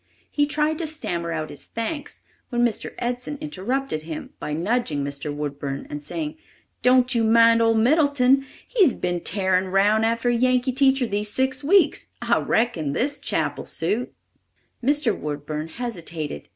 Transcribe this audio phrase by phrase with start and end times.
[0.31, 2.95] He tried to stammer out his thanks, when Mr.
[2.97, 5.31] Edson interrupted him by nudging Mr.
[5.31, 6.37] Woodburn and saying:
[6.81, 8.43] "Don't you mind old Middleton.
[8.67, 12.07] He's been tarin' round after a Yankee teacher these six weeks.
[12.19, 14.11] I reckon this chap'll suit."
[14.83, 15.15] Mr.
[15.15, 16.49] Woodburn hesitated.